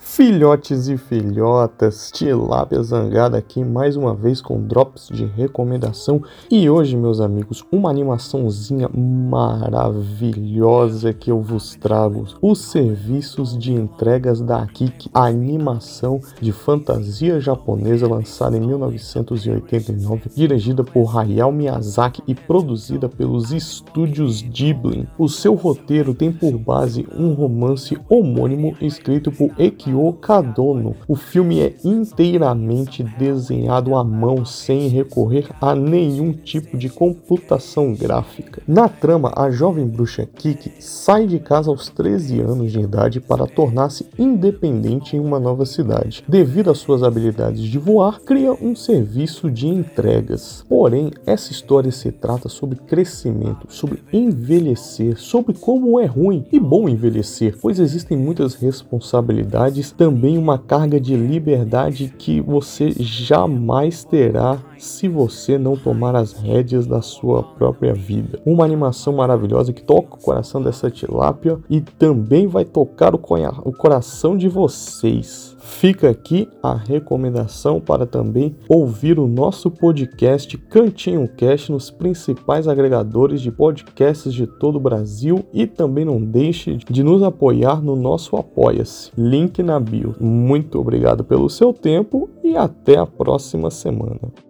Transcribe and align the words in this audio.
Filhotes 0.00 0.86
e 0.88 0.96
filhotas, 0.96 2.12
tilápia 2.12 2.80
zangada 2.82 3.36
aqui 3.36 3.62
mais 3.64 3.96
uma 3.96 4.14
vez 4.14 4.40
com 4.40 4.62
drops 4.62 5.08
de 5.08 5.26
recomendação 5.26 6.22
e 6.48 6.70
hoje, 6.70 6.96
meus 6.96 7.20
amigos, 7.20 7.64
uma 7.70 7.90
animaçãozinha 7.90 8.88
maravilhosa 8.94 11.12
que 11.12 11.32
eu 11.32 11.42
vos 11.42 11.74
trago, 11.74 12.26
os 12.40 12.60
serviços 12.60 13.58
de 13.58 13.72
entregas 13.72 14.40
da 14.40 14.64
Kik, 14.66 15.10
animação 15.12 16.20
de 16.40 16.52
fantasia 16.52 17.40
japonesa 17.40 18.06
lançada 18.08 18.56
em 18.56 18.60
1989, 18.60 20.30
dirigida 20.34 20.84
por 20.84 21.18
Hayao 21.18 21.50
Miyazaki 21.50 22.22
e 22.26 22.36
produzida 22.36 23.08
pelos 23.08 23.50
estúdios 23.52 24.42
Ghibli. 24.42 25.08
O 25.18 25.28
seu 25.28 25.54
roteiro 25.54 26.14
tem 26.14 26.30
por 26.32 26.56
base 26.56 27.04
um 27.14 27.34
romance 27.34 27.98
homônimo 28.08 28.76
escrito 28.80 29.32
por 29.32 29.50
Eki 29.58 29.87
Akio 29.88 30.12
Kadono. 30.20 30.94
O 31.06 31.16
filme 31.16 31.60
é 31.60 31.74
inteiramente 31.82 33.02
desenhado 33.02 33.94
à 33.94 34.04
mão 34.04 34.44
sem 34.44 34.88
recorrer 34.88 35.48
a 35.60 35.74
nenhum 35.74 36.32
tipo 36.32 36.76
de 36.76 36.88
computação 36.88 37.94
gráfica. 37.94 38.62
Na 38.66 38.88
trama, 38.88 39.32
a 39.34 39.50
jovem 39.50 39.86
bruxa 39.86 40.26
Kiki 40.26 40.72
sai 40.80 41.26
de 41.26 41.38
casa 41.38 41.70
aos 41.70 41.88
13 41.88 42.40
anos 42.40 42.70
de 42.70 42.80
idade 42.80 43.20
para 43.20 43.46
tornar-se 43.46 44.06
independente 44.18 45.16
em 45.16 45.20
uma 45.20 45.40
nova 45.40 45.64
cidade. 45.64 46.22
Devido 46.28 46.70
às 46.70 46.78
suas 46.78 47.02
habilidades 47.02 47.62
de 47.62 47.78
voar, 47.78 48.20
cria 48.20 48.52
um 48.52 48.76
serviço 48.76 49.50
de 49.50 49.68
entregas. 49.68 50.64
Porém, 50.68 51.10
essa 51.24 51.52
história 51.52 51.90
se 51.90 52.12
trata 52.12 52.48
sobre 52.48 52.78
crescimento, 52.78 53.66
sobre 53.68 54.02
envelhecer, 54.12 55.18
sobre 55.18 55.54
como 55.54 55.98
é 55.98 56.04
ruim 56.04 56.44
e 56.52 56.60
bom 56.60 56.88
envelhecer, 56.88 57.56
pois 57.60 57.78
existem 57.78 58.16
muitas 58.16 58.54
responsabilidades 58.54 59.77
também 59.82 60.38
uma 60.38 60.58
carga 60.58 61.00
de 61.00 61.16
liberdade 61.16 62.12
que 62.18 62.40
você 62.40 62.90
jamais 62.90 64.04
terá 64.04 64.58
se 64.78 65.08
você 65.08 65.58
não 65.58 65.76
tomar 65.76 66.14
as 66.14 66.32
rédeas 66.32 66.86
da 66.86 67.02
sua 67.02 67.42
própria 67.42 67.92
vida. 67.92 68.40
Uma 68.46 68.64
animação 68.64 69.12
maravilhosa 69.12 69.72
que 69.72 69.82
toca 69.82 70.16
o 70.16 70.22
coração 70.22 70.62
dessa 70.62 70.90
tilápia 70.90 71.58
e 71.68 71.80
também 71.80 72.46
vai 72.46 72.64
tocar 72.64 73.14
o, 73.14 73.20
o 73.64 73.72
coração 73.72 74.36
de 74.36 74.48
vocês. 74.48 75.57
Fica 75.78 76.10
aqui 76.10 76.48
a 76.60 76.74
recomendação 76.74 77.80
para 77.80 78.04
também 78.04 78.56
ouvir 78.68 79.16
o 79.16 79.28
nosso 79.28 79.70
podcast 79.70 80.58
Cantinho 80.58 81.28
Cast 81.28 81.70
nos 81.70 81.88
principais 81.88 82.66
agregadores 82.66 83.40
de 83.40 83.52
podcasts 83.52 84.34
de 84.34 84.44
todo 84.44 84.74
o 84.74 84.80
Brasil 84.80 85.44
e 85.52 85.68
também 85.68 86.04
não 86.04 86.20
deixe 86.20 86.78
de 86.90 87.04
nos 87.04 87.22
apoiar 87.22 87.80
no 87.80 87.94
nosso 87.94 88.34
Apoia-se. 88.34 89.12
Link 89.16 89.62
na 89.62 89.78
bio. 89.78 90.16
Muito 90.18 90.80
obrigado 90.80 91.22
pelo 91.22 91.48
seu 91.48 91.72
tempo 91.72 92.28
e 92.42 92.56
até 92.56 92.96
a 92.96 93.06
próxima 93.06 93.70
semana. 93.70 94.47